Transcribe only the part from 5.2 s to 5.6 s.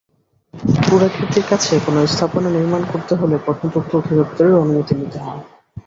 হয়।